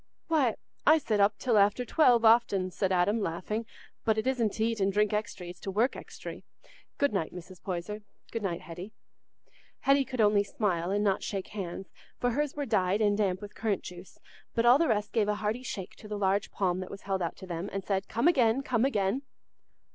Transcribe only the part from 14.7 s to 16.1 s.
the rest gave a hearty shake to